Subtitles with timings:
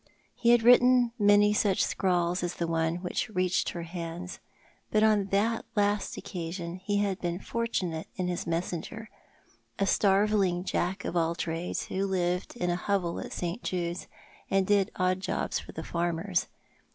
[0.33, 4.39] He had written many such scrawls as the one which reached her hands—
[4.91, 9.11] but on that last occasion he had been fortunate in his messenger,
[9.77, 13.61] a starveling Jack of all trades who lived in a hovel at St.
[13.61, 14.07] Jude's,
[14.49, 16.47] and did odd jobs for the farmers.